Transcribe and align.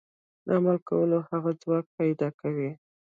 د 0.45 0.47
عمل 0.57 0.77
کولو 0.89 1.17
هغه 1.29 1.51
ځواک 1.61 1.85
پيدا 1.97 2.27
کوي. 2.41 2.71